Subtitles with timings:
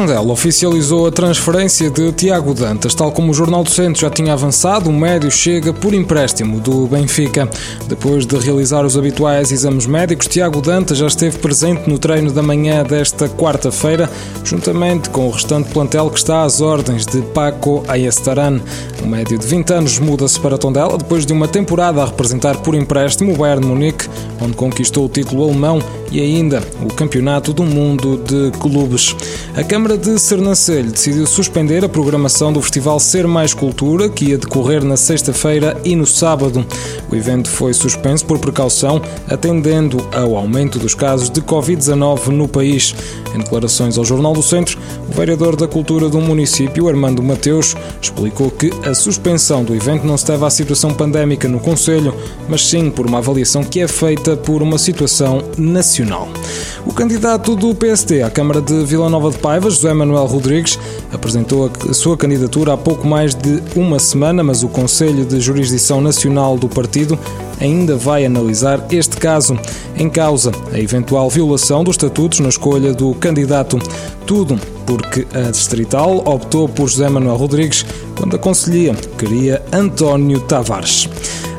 [0.00, 2.94] Tondela oficializou a transferência de Tiago Dantas.
[2.94, 6.86] Tal como o Jornal do Centro já tinha avançado, o médio chega por empréstimo do
[6.86, 7.46] Benfica.
[7.86, 12.42] Depois de realizar os habituais exames médicos, Tiago Dantas já esteve presente no treino da
[12.42, 14.08] manhã desta quarta-feira,
[14.42, 18.58] juntamente com o restante plantel que está às ordens de Paco Ayestaran.
[19.04, 22.74] O médio de 20 anos muda-se para Tondela depois de uma temporada a representar por
[22.74, 24.08] empréstimo o Bayern Munique,
[24.40, 25.78] onde conquistou o título alemão
[26.10, 29.14] e ainda o Campeonato do Mundo de Clubes.
[29.56, 34.38] A Câmara de Sernancelho decidiu suspender a programação do Festival Ser Mais Cultura, que ia
[34.38, 36.64] decorrer na sexta-feira e no sábado.
[37.10, 42.94] O evento foi suspenso por precaução, atendendo ao aumento dos casos de Covid-19 no país.
[43.34, 48.50] Em declarações ao Jornal do Centro, o vereador da Cultura do município, Armando Mateus, explicou
[48.50, 52.14] que a suspensão do evento não se deve à situação pandémica no Conselho,
[52.48, 55.99] mas sim por uma avaliação que é feita por uma situação nacional.
[56.86, 60.78] O candidato do PSD à Câmara de Vila Nova de Paiva, José Manuel Rodrigues,
[61.12, 66.00] apresentou a sua candidatura há pouco mais de uma semana, mas o Conselho de Jurisdição
[66.00, 67.18] Nacional do partido
[67.60, 69.58] ainda vai analisar este caso.
[69.96, 73.78] Em causa, a eventual violação dos estatutos na escolha do candidato.
[74.26, 77.84] Tudo porque a Distrital optou por José Manuel Rodrigues
[78.16, 81.08] quando a Conselhia queria António Tavares.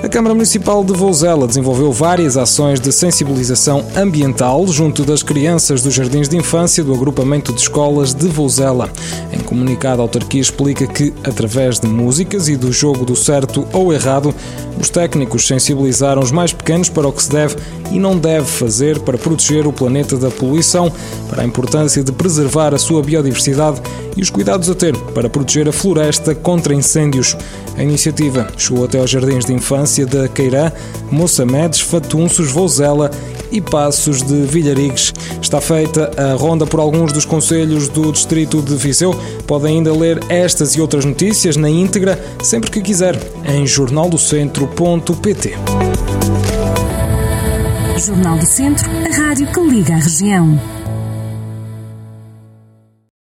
[0.03, 5.93] A Câmara Municipal de Vouzela desenvolveu várias ações de sensibilização ambiental junto das crianças dos
[5.93, 8.89] jardins de infância do agrupamento de escolas de Vouzela.
[9.31, 13.93] Em comunicado, a autarquia explica que, através de músicas e do jogo do certo ou
[13.93, 14.33] errado,
[14.79, 17.57] os técnicos sensibilizaram os mais pequenos para o que se deve
[17.91, 20.91] e não deve fazer para proteger o planeta da poluição,
[21.29, 23.79] para a importância de preservar a sua biodiversidade
[24.17, 27.37] e os cuidados a ter para proteger a floresta contra incêndios.
[27.77, 30.71] A iniciativa chegou até aos jardins de infância da Queirã,
[31.11, 33.11] Moçamedes, Fatunços, Vouzela
[33.51, 35.13] e Passos de Vilharigues.
[35.41, 39.13] Está feita a ronda por alguns dos conselhos do distrito de Viseu.
[39.45, 45.55] Pode ainda ler estas e outras notícias na íntegra sempre que quiser em jornaldocentro.pt.
[47.97, 50.59] Jornal do Centro, a rádio que liga a região.